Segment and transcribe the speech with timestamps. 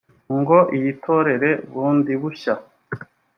[0.39, 2.53] ngo iyitorere bundi bushya